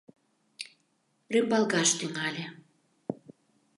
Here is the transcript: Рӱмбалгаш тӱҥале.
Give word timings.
Рӱмбалгаш 1.33 1.89
тӱҥале. 1.97 2.45